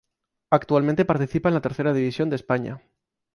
[0.49, 2.81] Actualmente participa en la Tercera División de España.